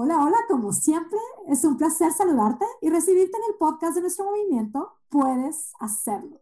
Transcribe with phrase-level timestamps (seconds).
[0.00, 4.26] Hola, hola, como siempre, es un placer saludarte y recibirte en el podcast de nuestro
[4.26, 4.92] movimiento.
[5.08, 6.40] Puedes hacerlo.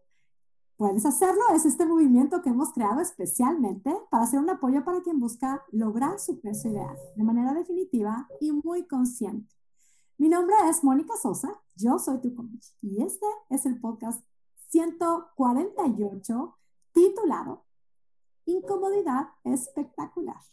[0.75, 5.19] Puedes hacerlo es este movimiento que hemos creado especialmente para hacer un apoyo para quien
[5.19, 9.55] busca lograr su peso ideal de manera definitiva y muy consciente.
[10.19, 14.23] Mi nombre es Mónica Sosa, yo soy tu coach y este es el podcast
[14.69, 16.57] 148
[16.93, 17.65] titulado
[18.45, 20.43] Incomodidad espectacular.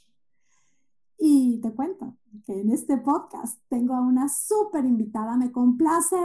[1.19, 5.37] Y te cuento que en este podcast tengo a una súper invitada.
[5.37, 6.17] Me complace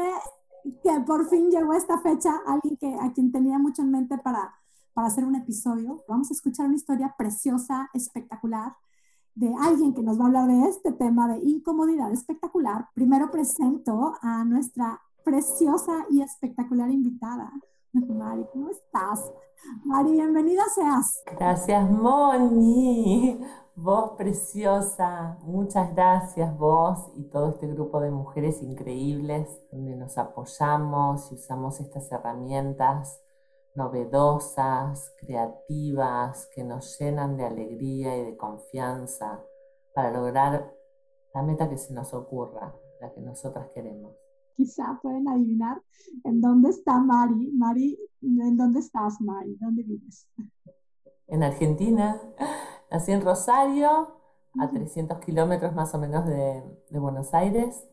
[0.83, 4.53] que por fin llegó esta fecha, alguien a quien tenía mucho en mente para,
[4.93, 6.03] para hacer un episodio.
[6.07, 8.73] Vamos a escuchar una historia preciosa, espectacular,
[9.35, 12.87] de alguien que nos va a hablar de este tema de incomodidad espectacular.
[12.93, 17.51] Primero presento a nuestra preciosa y espectacular invitada.
[17.93, 19.31] Mari, ¿cómo estás?
[19.83, 21.23] Mari, bienvenida seas.
[21.37, 23.39] Gracias, Moni.
[23.81, 31.31] Vos preciosa, muchas gracias vos y todo este grupo de mujeres increíbles donde nos apoyamos
[31.31, 33.21] y usamos estas herramientas
[33.75, 39.41] novedosas, creativas, que nos llenan de alegría y de confianza
[39.95, 40.75] para lograr
[41.33, 44.13] la meta que se nos ocurra, la que nosotras queremos.
[44.57, 45.81] Quizá pueden adivinar
[46.25, 47.53] en dónde está Mari.
[47.53, 49.55] Mari, ¿en dónde estás, Mari?
[49.55, 50.27] ¿Dónde vives?
[51.27, 52.19] En Argentina.
[52.91, 54.15] Nací en Rosario,
[54.59, 57.83] a 300 kilómetros más o menos de, Buenos Aires.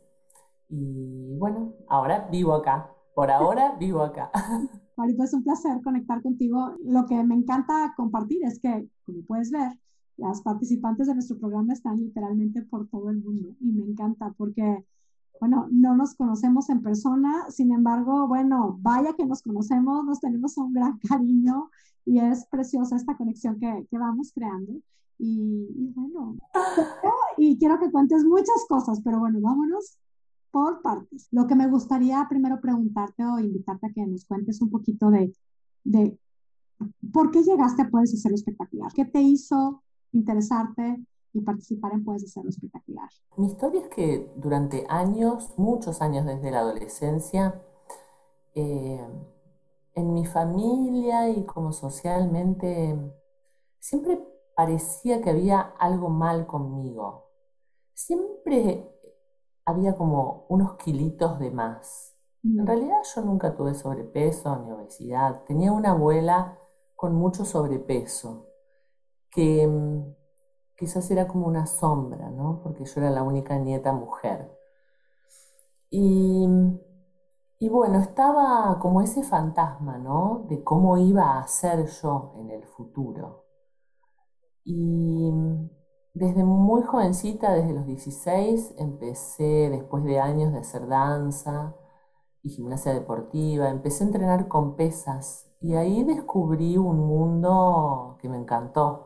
[0.69, 2.91] Y bueno, ahora vivo acá.
[3.15, 4.31] Por ahora vivo acá.
[4.97, 6.75] Marito, es un placer conectar contigo.
[6.83, 9.79] Lo que me encanta compartir es que, como puedes ver,
[10.17, 14.87] las participantes de nuestro programa están literalmente por todo el mundo y me encanta porque,
[15.41, 20.57] bueno, no nos conocemos en persona, sin embargo, bueno, vaya que nos conocemos, nos tenemos
[20.57, 21.71] un gran cariño
[22.05, 24.81] y es preciosa esta conexión que, que vamos creando.
[25.19, 26.37] Y, y, bueno,
[27.39, 29.99] y quiero que cuentes muchas cosas, pero bueno, vámonos
[30.51, 31.29] por partes.
[31.33, 35.35] Lo que me gustaría primero preguntarte o invitarte a que nos cuentes un poquito de,
[35.85, 36.19] de
[37.13, 38.93] por qué llegaste a Puedes Hacerlo Espectacular.
[38.93, 39.83] ¿Qué te hizo
[40.13, 41.03] interesarte
[41.37, 43.09] y participar en Puedes Hacerlo Espectacular?
[43.37, 47.63] Mi historia es que durante años, muchos años desde la adolescencia,
[48.55, 49.07] eh,
[49.95, 52.99] en mi familia y como socialmente,
[53.79, 54.19] siempre
[54.55, 57.31] parecía que había algo mal conmigo.
[57.93, 58.91] Siempre
[59.65, 62.15] había como unos kilitos de más.
[62.45, 62.67] En mm.
[62.67, 65.43] realidad yo nunca tuve sobrepeso ni obesidad.
[65.45, 66.59] Tenía una abuela
[66.95, 68.47] con mucho sobrepeso,
[69.31, 70.16] que mm,
[70.77, 72.61] quizás era como una sombra, ¿no?
[72.63, 74.51] Porque yo era la única nieta mujer.
[77.59, 80.47] Y bueno, estaba como ese fantasma, ¿no?
[80.49, 83.45] De cómo iba a ser yo en el futuro.
[84.65, 85.31] Y
[86.15, 91.75] desde muy jovencita, desde los 16, empecé, después de años de hacer danza
[92.43, 98.39] y gimnasia deportiva, empecé a entrenar con pesas y ahí descubrí un mundo que me
[98.39, 99.06] encantó.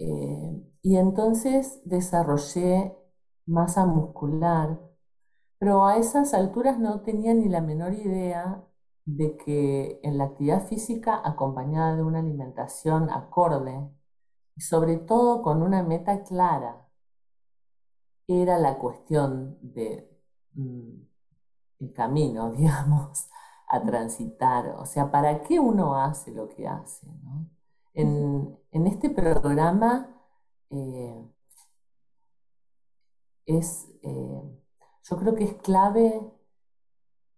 [0.00, 2.96] Eh, y entonces desarrollé
[3.46, 4.80] masa muscular
[5.58, 8.64] pero a esas alturas no tenía ni la menor idea
[9.06, 13.90] de que en la actividad física acompañada de una alimentación acorde
[14.58, 16.88] sobre todo con una meta clara
[18.28, 20.08] era la cuestión de
[20.54, 20.90] mm,
[21.80, 23.28] el camino, digamos,
[23.68, 24.68] a transitar.
[24.78, 27.06] O sea, ¿para qué uno hace lo que hace?
[28.00, 30.16] En, este programa
[30.70, 31.24] eh,
[33.46, 34.60] es eh,
[35.10, 36.20] yo creo que es clave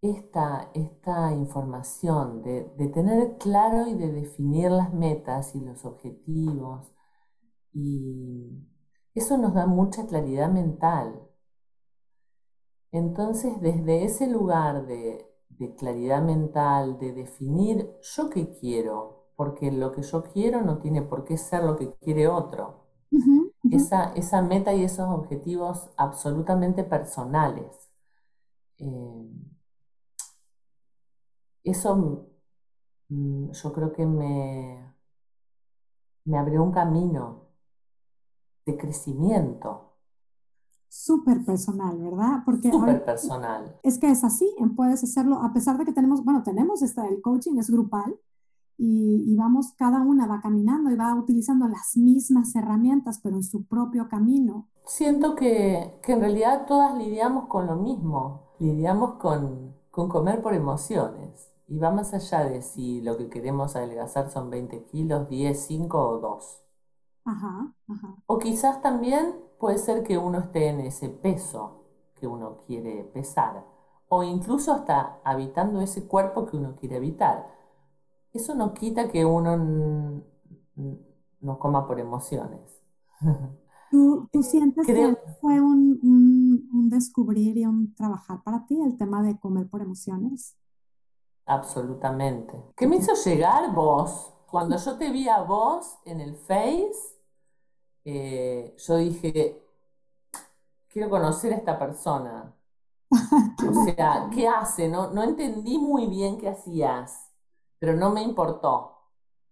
[0.03, 6.93] esta, esta información de, tener claro y de definir las metas y los objetivos.
[7.73, 8.69] Y
[9.15, 11.29] eso nos da mucha claridad mental.
[12.91, 15.29] Entonces, desde ese lugar de,
[15.79, 21.25] claridad mental, de definir yo qué quiero, porque lo que yo quiero no tiene por
[21.25, 22.87] qué ser lo que quiere otro
[23.73, 27.91] esa, meta y esos objetivos absolutamente personales.
[28.79, 29.31] Eh,
[31.65, 32.29] eso
[33.09, 34.95] mm, yo creo que me,
[36.25, 37.49] me abrió un camino
[38.65, 39.97] de crecimiento.
[40.89, 42.43] Súper personal, ¿verdad?
[42.45, 43.77] Porque Súper personal.
[43.83, 47.21] Es que es así, puedes hacerlo, a pesar de que tenemos, bueno, tenemos esta, el
[47.21, 48.17] coaching es grupal,
[48.85, 53.65] y, vamos, cada una va caminando y va utilizando las mismas herramientas, pero en su
[53.65, 54.67] propio camino.
[54.85, 60.55] Siento que, que en realidad todas lidiamos con lo mismo, lidiamos con, con comer por
[60.55, 61.53] emociones.
[61.69, 65.99] Y va más allá de si lo que queremos adelgazar son 20 kilos, 10, 5
[65.99, 66.63] o 2.
[67.25, 68.17] Ajá, ajá.
[68.27, 71.85] O quizás también puede ser que uno esté en ese peso
[72.17, 73.65] que uno quiere pesar,
[74.09, 77.62] o incluso hasta habitando ese cuerpo que uno quiere habitar.
[78.33, 80.23] Eso no quita que uno
[81.41, 82.83] no coma por emociones.
[83.91, 86.01] ¿Tú, sientes que fue un,
[86.73, 90.57] un, descubrir y un trabajar para ti el tema de comer por emociones?
[91.45, 92.55] Absolutamente.
[92.75, 94.33] ¿Qué me hizo llegar vos?
[94.51, 97.19] Cuando yo te vi a vos en el Face,
[98.07, 99.63] eh, yo dije,
[100.89, 102.55] quiero conocer a esta persona.
[103.11, 104.89] o sea, ¿qué hace?
[104.89, 107.32] No, no entendí muy bien qué hacías,
[107.83, 108.93] pero no me importó.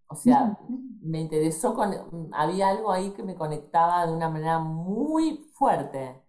[0.07, 0.57] O sea,
[1.03, 1.93] me interesó, con,
[2.33, 6.23] había algo ahí que me conectaba de una manera muy fuerte.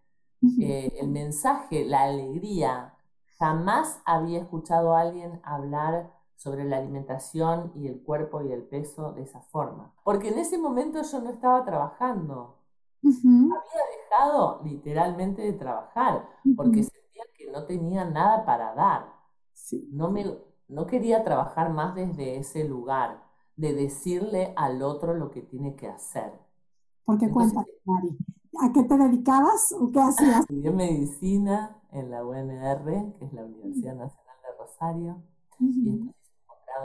[0.60, 2.96] Eh, el mensaje, la alegría.
[3.38, 9.12] Jamás había escuchado a alguien hablar sobre la alimentación y el cuerpo y el peso
[9.12, 9.94] de esa forma.
[10.04, 12.58] Porque en ese momento yo no estaba trabajando.
[13.04, 19.22] Había dejado literalmente de trabajar porque sentía que no tenía nada para dar.
[19.92, 20.26] No, me,
[20.72, 23.22] no quería trabajar más desde ese lugar
[23.58, 26.32] de decirle al otro lo que tiene que hacer.
[27.04, 28.18] ¿Por qué cuéntame, Mari?
[28.62, 30.42] ¿A qué te dedicabas o qué hacías?
[30.42, 35.22] Estudié medicina en la UNR, que es la Universidad Nacional de Rosario,
[35.60, 36.16] y estoy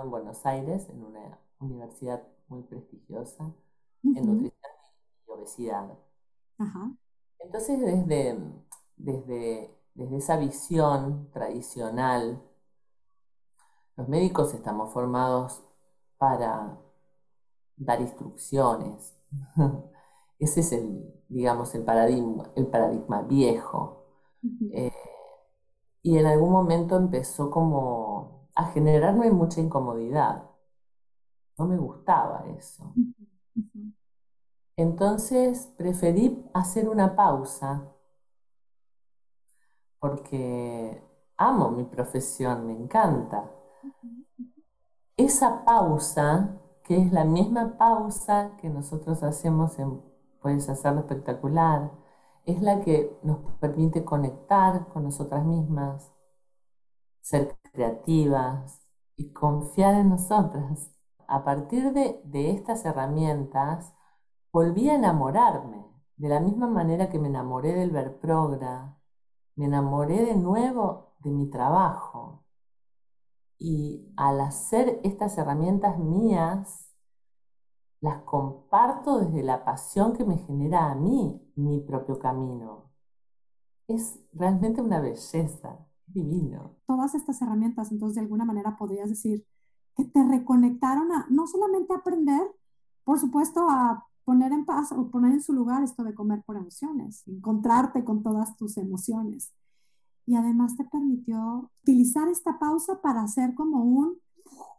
[0.03, 3.53] en Buenos Aires, en una universidad muy prestigiosa,
[4.03, 4.53] en nutrición
[5.27, 5.97] y obesidad.
[7.39, 8.39] Entonces, desde,
[8.97, 12.43] desde, desde esa visión tradicional,
[13.97, 15.63] los médicos estamos formados
[16.19, 16.79] para
[17.77, 19.15] dar instrucciones.
[20.39, 24.05] Ese es el, digamos, el paradigma, el paradigma viejo.
[24.73, 24.93] Eh,
[26.03, 30.51] y en algún momento empezó como a generarme mucha incomodidad.
[31.59, 32.95] No me gustaba eso.
[34.77, 37.93] Entonces preferí hacer una pausa
[39.99, 41.03] porque
[41.39, 43.56] amo mi profesión, me encanta
[45.17, 50.01] esa pausa, que es la misma pausa que nosotros hacemos en
[50.47, 51.91] Puedes hacerlo espectacular,
[52.45, 56.13] es la que nos permite conectar con nosotras mismas,
[57.21, 58.81] ser creativas
[59.17, 60.93] y confiar en nosotras.
[61.27, 63.93] A partir de, de estas herramientas,
[64.53, 65.85] volví a enamorarme,
[66.17, 68.97] de la misma manera que me enamoré del Verprogra,
[69.57, 72.46] me enamoré de nuevo de mi trabajo,
[73.59, 76.93] y al hacer estas herramientas mías,
[78.01, 82.93] las comparto desde la pasión que me genera a mí mi propio camino.
[83.89, 86.77] Es realmente una belleza, divino.
[86.87, 89.47] Todas estas herramientas, entonces, de alguna manera podrías decir
[89.97, 92.43] que te reconectaron a no solamente aprender,
[93.05, 96.57] por supuesto, a poner en paz o poner en su lugar esto de comer por
[96.57, 99.53] emociones, encontrarte con todas tus emociones,
[100.27, 104.19] y además te permitió utilizar esta pausa para hacer como un,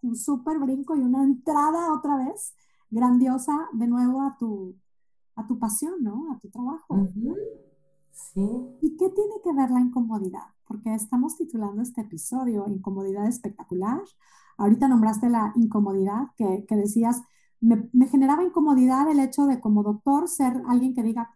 [0.02, 2.54] un súper brinco y una entrada otra vez
[2.90, 4.76] grandiosa de nuevo a tu,
[5.36, 6.34] a tu pasión, ¿no?
[6.34, 7.08] A tu trabajo.
[8.12, 8.42] Sí.
[8.82, 10.44] ¿Y qué tiene que ver la incomodidad?
[10.68, 14.02] Porque estamos titulando este episodio Incomodidad espectacular.
[14.58, 17.22] Ahorita nombraste la incomodidad que, que decías,
[17.62, 21.32] me, me, generaba incomodidad el hecho de como doctor ser alguien que diga,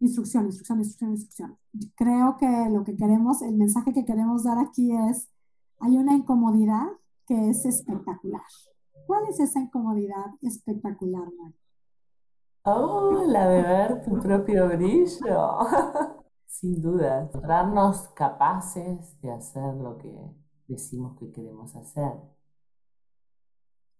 [0.00, 1.58] instrucción, instrucción, instrucción, instrucción.
[1.94, 5.28] Creo que lo que queremos, el mensaje que queremos dar aquí es,
[5.80, 6.86] hay una incomodidad
[7.26, 8.42] que es espectacular.
[9.06, 11.54] ¿Cuál es esa incomodidad espectacular, Mari?
[12.66, 15.58] Oh, la de ver tu propio brillo.
[16.46, 20.14] Sin duda, darnos capaces de hacer lo que
[20.66, 22.14] decimos que queremos hacer.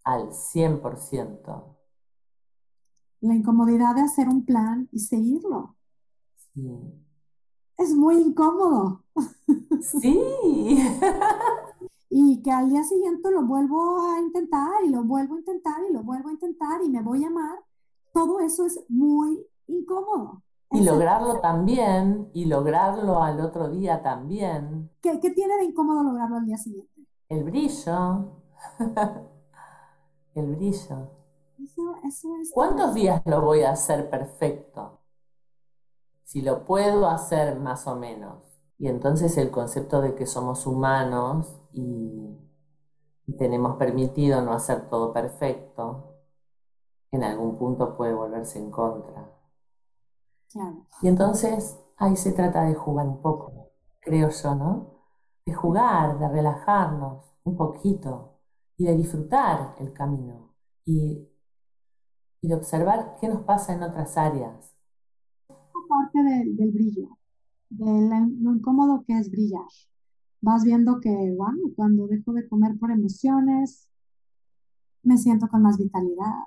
[0.05, 1.77] Al 100%.
[3.21, 5.77] La incomodidad de hacer un plan y seguirlo.
[7.77, 9.03] Es muy incómodo.
[9.81, 10.79] Sí.
[12.11, 15.93] y que al día siguiente lo vuelvo a intentar y lo vuelvo a intentar y
[15.93, 17.59] lo vuelvo a intentar y me voy a amar.
[18.13, 20.43] Todo eso es muy incómodo.
[20.71, 24.91] Y lograrlo también, y lograrlo al otro día también.
[25.01, 27.07] ¿Qué, ¿Qué, tiene de incómodo lograrlo al día siguiente?
[27.29, 28.41] El brillo.
[30.35, 31.11] El brillo.
[31.63, 34.99] Eso, eso es ¿Cuántos días lo voy a hacer perfecto?
[36.25, 38.43] Si lo puedo hacer más o menos.
[38.79, 42.41] Y entonces el concepto de que somos humanos y,
[43.39, 46.21] tenemos permitido no hacer todo perfecto,
[47.11, 49.33] en algún punto puede volverse en contra.
[51.03, 55.01] Y entonces ahí se trata de jugar un poco, creo yo, ¿no?
[55.47, 58.39] De jugar, de relajarnos un poquito
[58.77, 60.55] y de disfrutar el camino
[60.85, 61.29] y,
[62.41, 64.74] y de observar qué nos pasa en otras áreas
[65.95, 67.19] parte del brillo,
[67.71, 67.87] de
[68.41, 69.69] lo incómodo que es brillar.
[70.41, 73.89] Vas viendo que, bueno, cuando dejo de comer por emociones,
[75.03, 76.45] me siento con más vitalidad,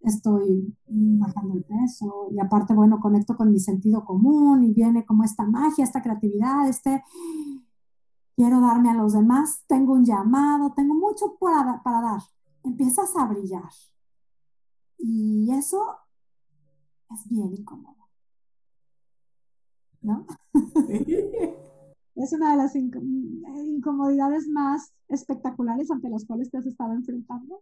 [0.00, 5.24] estoy bajando el peso y aparte, bueno, conecto con mi sentido común y viene como
[5.24, 7.02] esta magia, esta creatividad, este,
[8.36, 12.22] quiero darme a los demás, tengo un llamado, tengo mucho para, para dar.
[12.62, 13.70] Empiezas a brillar.
[14.98, 15.96] Y eso
[17.10, 18.03] es bien incómodo.
[20.04, 20.24] ¿No?
[22.14, 27.60] es una de las incomodidades más espectaculares ante las cuales te has estado enfrentando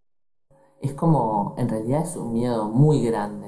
[0.83, 3.47] es como, en realidad es un miedo muy grande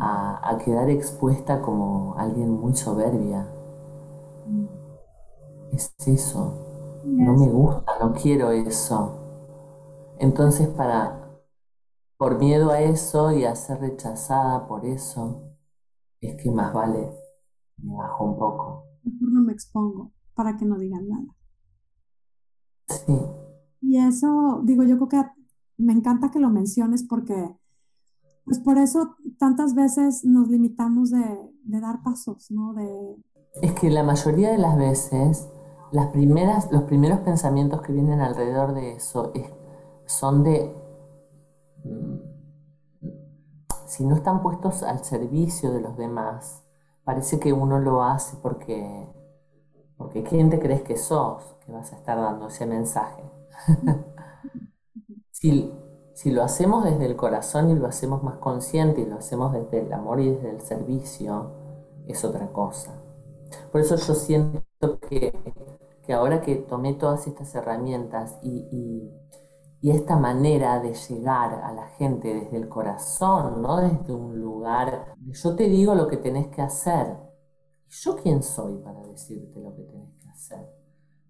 [0.00, 3.46] a, quedar expuesta como alguien muy soberbia.
[5.72, 7.02] Es eso.
[7.04, 9.14] No me gusta, no quiero eso.
[10.18, 11.28] Entonces, para,
[12.16, 15.42] por miedo a eso y a ser rechazada por eso,
[16.22, 17.10] es que más vale
[17.78, 18.84] me bajo un poco.
[19.04, 21.36] Mejor no me expongo para que no digan nada.
[22.88, 23.18] Sí.
[23.80, 25.30] Y eso, digo, yo creo que
[25.78, 27.56] me encanta que lo menciones porque,
[28.44, 32.74] pues por eso tantas veces nos limitamos de, dar pasos, ¿no?
[32.74, 33.16] De...
[33.62, 35.48] Es que la mayoría de las veces,
[35.92, 39.32] las primeras, los primeros pensamientos que vienen alrededor de eso
[40.06, 40.74] son de,
[41.84, 42.16] mm,
[43.86, 46.65] si no están puestos al servicio de los demás,
[47.06, 49.08] parece que uno lo hace porque,
[49.96, 53.22] porque ¿quién te crees que sos que vas a estar dando ese mensaje?
[55.38, 59.82] Si, lo hacemos desde el corazón y lo hacemos más consciente y lo hacemos desde
[59.82, 61.52] el amor y desde el servicio,
[62.08, 62.92] es otra cosa.
[63.70, 65.32] Por eso yo siento que,
[66.12, 69.12] ahora que tomé todas estas herramientas y,
[69.90, 75.54] esta manera de llegar a la gente desde el corazón, no desde un lugar, yo
[75.54, 77.16] te digo lo que tenés que hacer.
[77.88, 80.76] ¿Yo quién soy para decirte lo que tenés que hacer?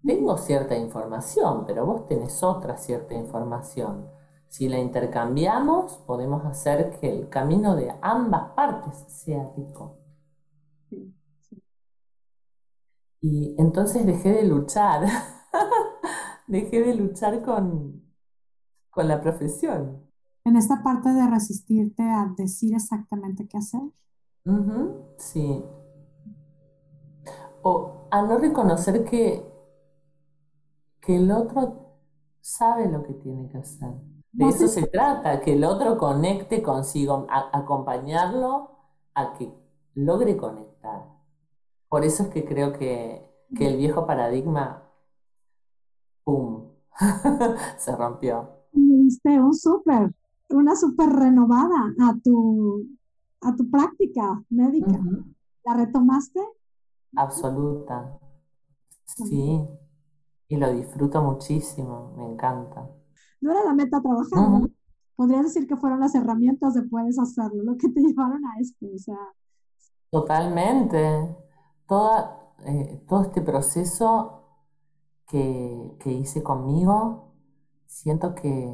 [0.07, 4.09] tengo cierta información, pero vos tenés otra cierta información.
[4.47, 9.97] Si la intercambiamos, podemos hacer que el camino de ambas partes sea rico.
[13.21, 15.05] Y entonces dejé de luchar,
[16.47, 18.06] dejé de luchar con,
[18.97, 20.01] con la profesión.
[20.43, 23.81] En esta parte de resistirte a decir exactamente qué hacer.
[25.17, 25.63] sí.
[27.61, 29.45] O a no reconocer que
[31.07, 31.93] que el otro
[32.41, 33.93] sabe lo que tiene que hacer.
[34.33, 38.71] De eso se trata, que el otro conecte consigo, acompañarlo
[39.13, 39.49] a que
[39.93, 41.05] logre conectar.
[41.87, 43.25] Por eso es que creo que,
[43.57, 44.83] el viejo paradigma,
[46.25, 46.73] ¡pum!,
[47.77, 48.56] se rompió.
[49.07, 50.13] Diste un súper,
[50.49, 52.85] una súper renovada a tu,
[53.39, 54.99] a tu práctica médica.
[55.63, 56.41] ¿La retomaste?
[57.15, 58.19] Absoluta.
[59.05, 59.65] Sí
[60.49, 62.89] y lo disfruto muchísimo, me encanta.
[63.41, 64.69] No era la meta trabajar,
[65.15, 68.85] Podrías decir que fueron las herramientas de puedes hacerlo, lo que te llevaron a esto,
[68.93, 69.17] o sea.
[70.11, 71.35] Totalmente.
[71.87, 74.43] Toda, eh, todo este proceso
[75.27, 77.26] que, hice conmigo,
[77.87, 78.71] siento que,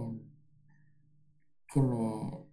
[1.68, 2.46] que me,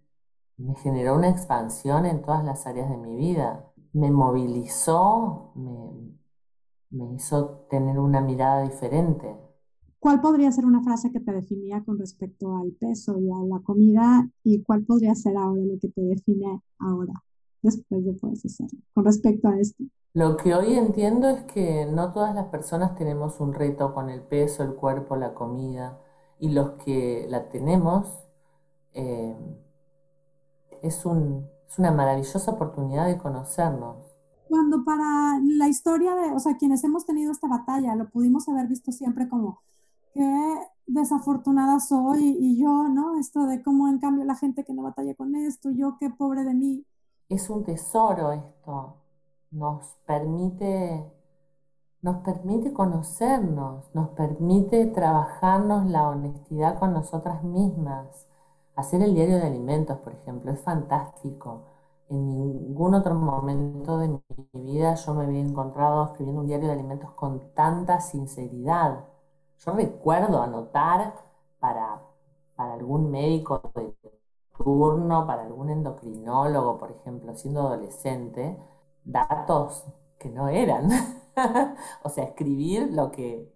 [0.57, 3.71] me generó una expansión en todas las áreas de mi vida.
[3.93, 6.13] Me movilizó, me,
[6.91, 9.35] me hizo tener una mirada diferente.
[9.99, 13.59] ¿Cuál podría ser una frase que te definía con respecto al peso y a la
[13.59, 17.13] comida y cuál podría ser ahora lo que te define ahora,
[17.61, 19.83] después de poder hacerlo, con respecto a esto?
[20.13, 24.21] Lo que hoy entiendo es que no todas las personas tenemos un reto con el
[24.21, 25.99] peso, el cuerpo, la comida
[26.41, 28.09] y los que la tenemos
[28.93, 29.33] eh,
[30.81, 34.11] es, es una maravillosa oportunidad de conocernos
[34.51, 38.67] cuando para la historia de, o sea, quienes hemos tenido esta batalla, lo pudimos haber
[38.67, 39.61] visto siempre como,
[40.13, 40.57] qué
[40.87, 43.17] desafortunada soy y yo, ¿no?
[43.17, 46.43] Esto de cómo en cambio la gente que no batalla con esto, yo qué pobre
[46.43, 46.85] de mí.
[47.29, 48.97] Es un tesoro esto,
[49.51, 51.09] nos permite,
[52.01, 58.27] nos permite conocernos, nos permite trabajarnos la honestidad con nosotras mismas.
[58.75, 61.61] Hacer el diario de alimentos, por ejemplo, es fantástico
[62.11, 64.21] en ningún otro momento de mi
[64.53, 69.05] vida yo me había encontrado escribiendo un diario de alimentos con tanta sinceridad.
[69.59, 71.13] Yo recuerdo anotar
[71.59, 72.01] para,
[72.55, 73.95] para algún médico de
[74.57, 78.57] turno, para algún endocrinólogo, por ejemplo, siendo adolescente,
[79.05, 79.85] datos
[80.21, 80.89] que no eran.
[82.03, 83.51] o sea, escribir lo que,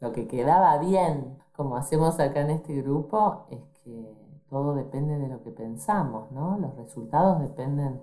[0.00, 4.16] lo que quedaba bien, como hacemos acá en este grupo, es que
[4.48, 6.58] todo depende de lo que pensamos, ¿no?
[6.58, 8.00] Los resultados dependen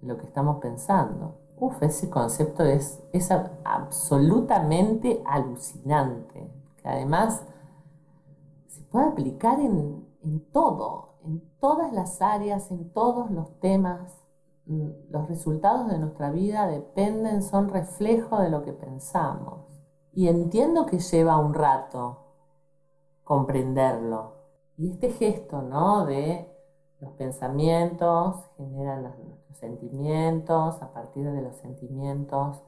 [0.00, 1.36] de lo que estamos pensando.
[1.56, 3.30] Uf, ese concepto es, es
[3.64, 7.44] absolutamente alucinante, que además
[8.68, 14.21] se puede aplicar en, en todo, en todas las áreas, en todos los temas.
[14.66, 19.66] Mm, los resultados de nuestra vida dependen, son reflejo de lo que pensamos.
[20.12, 22.18] Y entiendo que lleva un rato
[23.24, 24.36] comprenderlo.
[24.76, 26.06] Y este gesto, ¿no?
[26.06, 26.48] De
[27.00, 32.62] los pensamientos generan nuestros sentimientos, a partir de los sentimientos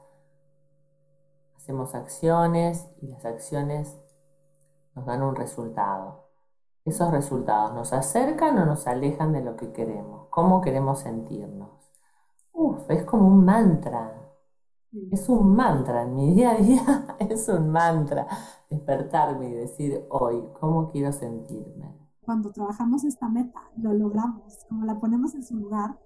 [1.65, 3.97] hacemos acciones y las acciones
[4.93, 6.29] nos dan un resultado.
[6.85, 11.74] Esos resultados nos acercan o nos alejan de lo que queremos, cómo queremos sentirnos.
[12.55, 14.21] Uf, es como un mantra.
[15.11, 18.27] Es un mantra en mi día a día, es un mantra
[18.69, 22.05] despertarme y decir hoy, ¿cómo quiero sentirme?
[22.25, 25.99] cuando trabajamos esta meta, lo logramos, como la ponemos en su lugar,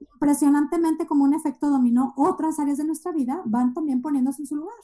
[0.00, 4.56] impresionantemente como un efecto dominó, otras áreas de nuestra vida van también poniéndose en su
[4.56, 4.74] lugar.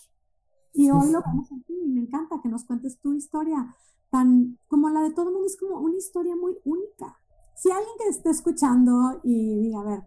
[0.74, 3.74] Y hoy lo vamos a hacer y me encanta que nos cuentes tu historia,
[4.10, 7.18] tan como la de todo el mundo, es como una historia muy única.
[7.56, 10.02] Si alguien que esté escuchando y diga, a ver,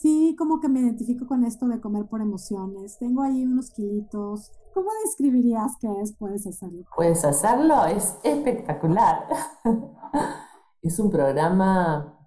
[0.00, 4.52] sí, como que me identifico con esto de comer por emociones, tengo ahí unos kilitos,
[4.74, 6.82] ¿Cómo describirías que es Puedes hacerlo?
[6.96, 9.28] Puedes hacerlo, es espectacular.
[10.82, 12.18] es un programa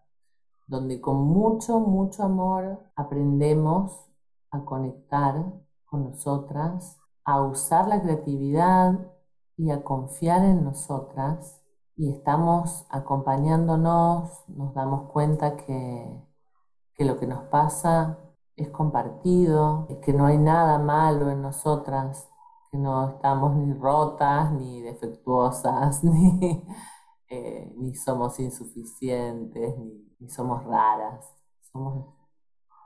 [0.65, 4.07] donde con mucho, mucho amor aprendemos
[4.49, 5.43] a conectar
[5.85, 8.97] con nosotras, a usar la creatividad
[9.57, 11.61] y a confiar en nosotras.
[11.97, 16.26] Y estamos acompañándonos, nos damos cuenta que,
[16.97, 18.17] que lo que nos pasa
[18.55, 22.27] es compartido, que no hay nada malo en nosotras,
[22.71, 26.65] que no estamos ni rotas, ni defectuosas, ni,
[27.29, 31.31] eh, ni somos insuficientes, ni, somos raras,
[31.71, 32.15] somos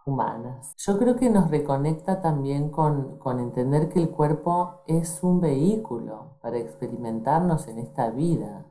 [0.06, 0.74] humanas.
[0.78, 6.38] Yo creo que nos reconecta también con, con entender que el cuerpo es un vehículo
[6.42, 8.66] para experimentarnos en esta vida.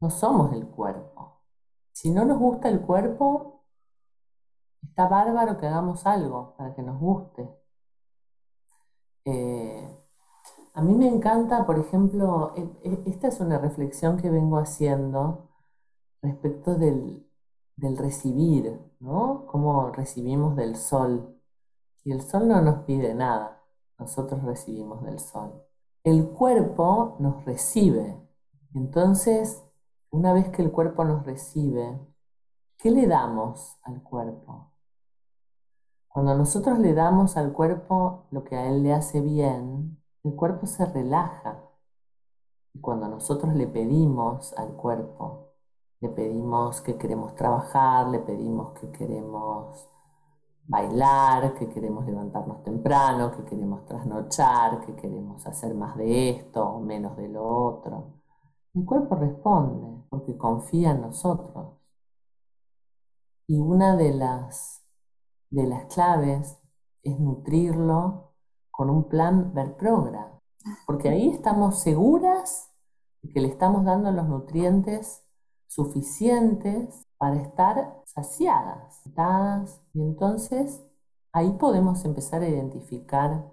[0.00, 1.42] No somos el cuerpo.
[1.92, 3.57] Si no nos gusta el cuerpo,
[4.82, 7.48] está bárbaro que hagamos algo para que nos guste.
[9.24, 9.98] Eh,
[10.74, 15.48] a mí me encanta, por ejemplo, e, e, esta es una reflexión que vengo haciendo
[16.22, 17.26] respecto del,
[17.76, 19.46] recibir, ¿no?
[19.46, 21.36] Cómo recibimos del sol.
[22.04, 23.62] Y el sol no nos pide nada,
[23.98, 25.62] nosotros recibimos del sol.
[26.04, 28.16] El cuerpo nos recibe.
[28.74, 29.62] Entonces,
[30.10, 31.98] una vez que el cuerpo nos recibe,
[32.78, 34.72] ¿qué le damos al cuerpo?
[36.08, 40.66] Cuando nosotros le damos al cuerpo lo que a él le hace bien, el cuerpo
[40.66, 41.64] se relaja.
[42.74, 45.54] Y cuando nosotros le pedimos al cuerpo,
[46.00, 49.88] le pedimos que queremos trabajar, le pedimos que queremos
[50.66, 56.80] bailar, que queremos levantarnos temprano, que queremos trasnochar, que queremos hacer más de esto o
[56.80, 58.14] menos de lo otro.
[58.74, 61.77] El cuerpo responde porque confía en nosotros.
[63.48, 64.84] Y una de las,
[65.48, 66.58] de las claves
[67.02, 68.34] es nutrirlo
[68.70, 70.38] con un plan Verprogra,
[70.86, 72.70] porque ahí estamos seguras
[73.22, 75.24] de que le estamos dando los nutrientes
[75.66, 79.02] suficientes para estar saciadas,
[79.94, 80.82] y entonces
[81.32, 83.50] ahí podemos empezar a identificar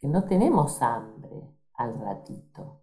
[0.00, 2.80] que no tenemos hambre al ratito.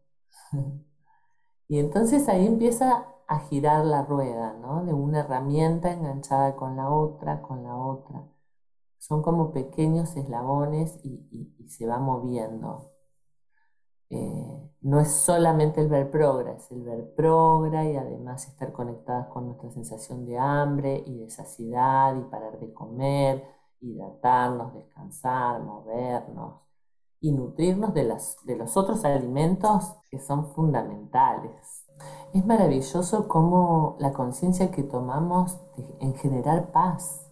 [1.68, 4.84] y entonces ahí empieza a girar la rueda, ¿no?
[4.86, 8.26] De una herramienta enganchada con la otra, con la otra
[9.00, 11.20] son como pequeños eslabones y,
[11.68, 12.92] se va moviendo.
[14.10, 19.28] Eh, no es solamente el ver progra, es el ver progra y además estar conectadas
[19.28, 23.44] con nuestra sensación de hambre y de saciedad y parar de comer,
[23.82, 26.62] hidratarnos, descansar, movernos
[27.22, 28.04] y nutrirnos de,
[28.46, 31.79] de los otros alimentos que son fundamentales.
[32.34, 35.58] Es maravilloso cómo la conciencia que tomamos
[36.00, 37.30] en generar paz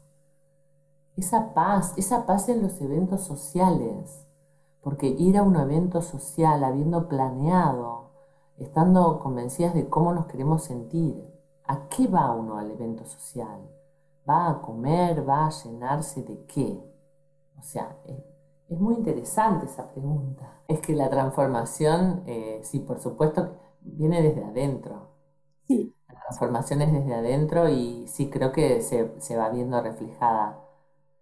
[1.18, 4.24] esa paz, esa paz en los eventos sociales,
[4.82, 8.12] porque ir a un evento social habiendo planeado,
[8.58, 11.34] estando convencidas de cómo nos queremos sentir,
[11.66, 13.60] ¿a qué va uno al evento social?
[14.30, 15.28] ¿Va a comer?
[15.28, 16.80] ¿Va a llenarse de qué?
[17.58, 20.54] O sea, es, muy interesante esa pregunta.
[20.68, 25.12] Es que la transformación, eh, sí, por supuesto, viene desde adentro.
[25.68, 25.94] Sí.
[26.08, 30.64] La transformación es desde adentro y sí creo que se, se va viendo reflejada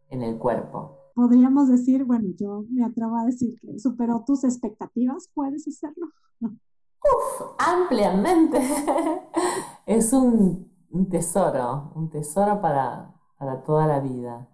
[0.09, 0.97] en el cuerpo?
[1.13, 6.07] Podríamos decir, bueno, yo me atrevo a decir que superó tus expectativas, puedes hacerlo.
[6.41, 8.59] Uf, ampliamente.
[9.85, 10.69] es un,
[11.09, 14.49] tesoro, un tesoro para, para toda la vida.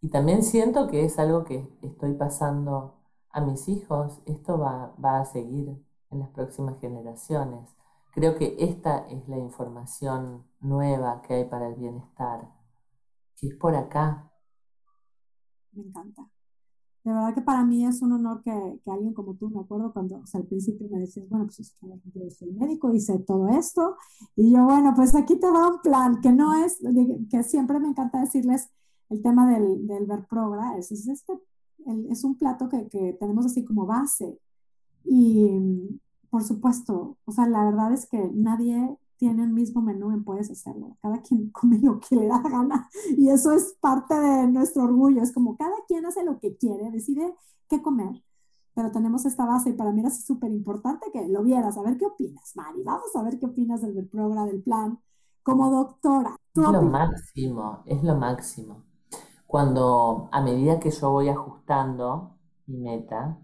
[0.00, 2.94] Y también siento que es algo que estoy pasando
[3.30, 4.20] a mis hijos.
[4.24, 5.76] Esto va, va a seguir
[6.16, 7.68] en las próximas generaciones.
[8.12, 12.50] Creo que esta es la información nueva que hay para el bienestar,
[13.36, 14.30] que es por acá.
[15.72, 16.26] Me encanta.
[17.04, 19.92] De verdad que para mí es un honor que, que alguien como tú, me acuerdo
[19.92, 21.72] cuando o sea, al principio me decías, bueno, pues
[22.14, 23.96] yo soy médico, hice todo esto,
[24.34, 26.80] y yo, bueno, pues aquí te va un plan, que no es,
[27.30, 28.70] que siempre me encanta decirles
[29.08, 31.34] el tema del, del Verprogra, es, es, este,
[32.10, 34.40] es un plato que, que tenemos así como base,
[35.04, 36.00] y
[36.36, 40.50] por supuesto, o sea, la verdad es que nadie tiene el mismo menú en Puedes
[40.50, 40.98] Hacerlo.
[41.00, 45.22] Cada quien come lo que le da gana y eso es parte de nuestro orgullo.
[45.22, 47.34] Es como cada quien hace lo que quiere, decide
[47.70, 48.22] qué comer.
[48.74, 51.78] Pero tenemos esta base y para mí era súper importante que lo vieras.
[51.78, 52.82] A ver qué opinas, Mari.
[52.82, 55.00] Vamos a ver qué opinas del, programa, del plan.
[55.42, 56.36] Como doctora.
[56.54, 58.82] Es lo máximo, es lo máximo.
[59.46, 63.38] Cuando a medida que yo voy ajustando mi meta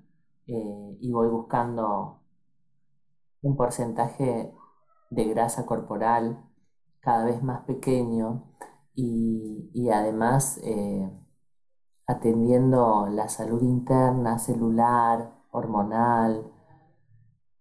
[0.47, 2.22] eh, y voy buscando
[3.43, 4.55] un porcentaje
[5.11, 6.43] de grasa corporal
[7.01, 8.53] cada vez más pequeño
[8.95, 11.11] y, además eh,
[12.07, 16.51] atendiendo la salud interna, celular, hormonal,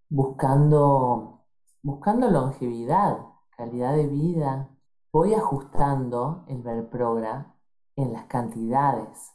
[0.09, 1.45] buscando,
[1.81, 3.17] buscando longevidad,
[3.57, 4.69] calidad de vida.
[5.11, 7.55] Voy ajustando el Verprogra
[7.95, 9.33] en las cantidades,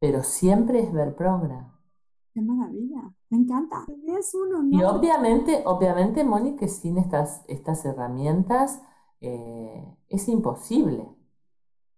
[0.00, 1.73] pero siempre es Verprogra.
[2.34, 3.86] Qué maravilla, me encanta.
[4.08, 4.34] Es
[4.72, 8.82] Y obviamente, obviamente, Moni, que sin estas, estas herramientas
[9.20, 11.08] eh, es imposible.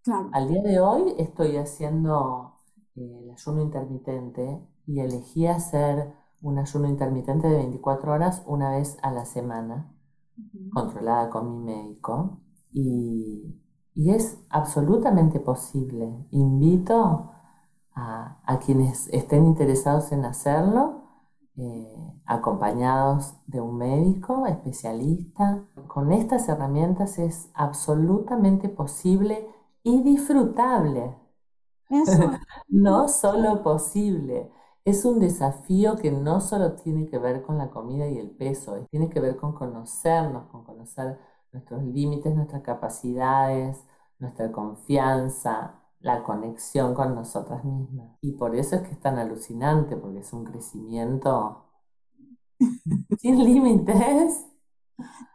[0.05, 0.29] Claro.
[0.33, 2.53] Al día de hoy estoy haciendo
[2.97, 8.99] eh, el ayuno intermitente y elegí hacer un ayuno intermitente de 24 horas una vez
[9.03, 9.91] a la semana,
[10.71, 12.43] controlada con mi médico.
[12.73, 13.59] Y,
[13.95, 16.27] y es absolutamente posible.
[16.31, 17.31] Invito
[17.97, 21.03] a, quienes estén interesados en hacerlo,
[21.57, 25.65] eh, acompañados de un médico especialista.
[25.89, 29.49] Con estas herramientas es absolutamente posible
[29.83, 31.17] y disfrutable.
[32.69, 34.51] no solo posible.
[34.85, 38.87] Es un desafío que no solo tiene que ver con la comida y el peso,
[38.91, 41.19] tiene que ver con conocernos, con conocer
[41.53, 43.85] nuestros límites, nuestras capacidades,
[44.19, 48.17] nuestra confianza, la conexión con nosotras mismas.
[48.21, 51.65] Y por eso es que es tan alucinante, porque es un crecimiento
[53.19, 54.47] sin límites.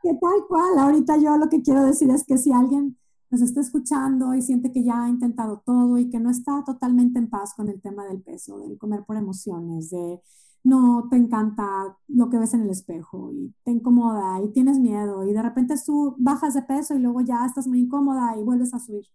[0.02, 2.98] Que tal cual, ahorita yo lo que quiero decir es que si alguien
[3.30, 7.18] nos está escuchando y siente que ya ha intentado todo y que no está totalmente
[7.20, 10.22] en paz con el tema del peso, del comer por emociones, de
[10.64, 15.26] no te encanta lo que ves en el espejo y te incomoda y tienes miedo
[15.26, 18.74] y de repente tú bajas de peso y luego ya estás muy incómoda y vuelves
[18.74, 19.06] a subir.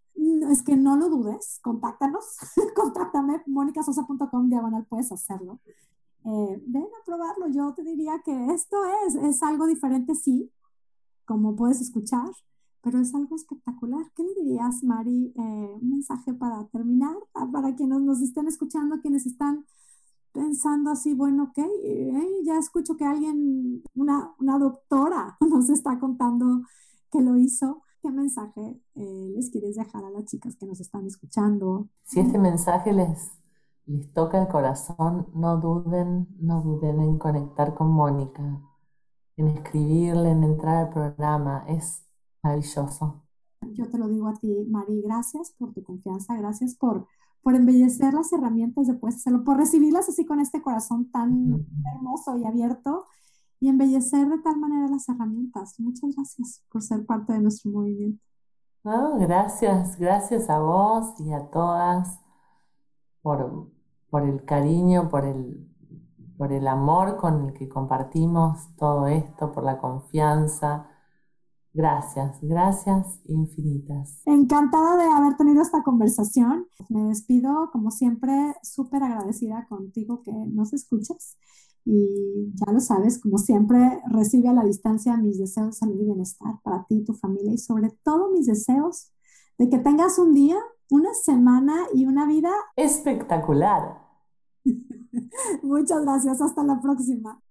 [0.51, 2.25] Es que no lo dudes, contáctanos,
[2.75, 5.61] contáctame, monicasosa.com diagonal, puedes hacerlo.
[6.25, 10.51] Eh, ven a probarlo, yo te diría que esto es, es algo diferente, sí,
[11.25, 12.31] como puedes escuchar,
[12.83, 14.11] pero es algo espectacular.
[14.17, 15.33] ¿Qué le dirías, Mari?
[15.37, 17.15] Eh, un mensaje para terminar,
[17.53, 19.65] para quienes nos estén escuchando, quienes están
[20.37, 26.63] pensando así, bueno, ok, eh, ya escucho que alguien, una, una, doctora, nos está contando
[27.11, 27.83] que lo hizo.
[28.03, 31.89] ¿Qué mensaje eh, les quieres dejar a las chicas que nos están escuchando?
[32.05, 33.33] Si este mensaje les,
[33.87, 38.61] les toca el corazón, no duden, no duden en conectar con Mónica,
[39.37, 41.65] en escribirle, en entrar al programa.
[41.67, 42.05] Es
[42.43, 43.23] maravilloso.
[43.73, 47.07] Yo te lo digo a ti, Mari, gracias por tu confianza, gracias por
[47.47, 52.37] por embellecer las herramientas de Puedes Hacerlo, por recibirlas así con este corazón tan hermoso
[52.37, 53.05] y abierto
[53.61, 55.79] y embellecer de tal manera las herramientas.
[55.79, 58.21] Muchas gracias por ser parte de nuestro movimiento.
[58.83, 62.19] gracias, gracias a vos y a todas
[63.23, 63.71] por,
[64.11, 65.71] por el cariño, por el,
[66.37, 70.89] por el amor con el que compartimos todo esto, por la confianza
[71.77, 74.23] Gracias, gracias infinitas.
[74.25, 76.67] Encantada de haber tenido esta conversación.
[76.89, 81.37] Me despido, como siempre, súper agradecida contigo que nos escuchas.
[81.85, 86.07] Y ya lo sabes, como siempre, recibe a la distancia mis deseos de salud y
[86.07, 89.13] bienestar para ti, tu familia y sobre todo mis deseos
[89.59, 90.57] de que tengas un día,
[90.89, 94.01] una semana y una vida espectacular.
[95.63, 96.41] Muchas gracias.
[96.41, 97.43] Hasta la próxima.